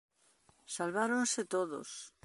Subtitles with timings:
[0.75, 1.89] Salváronse todos.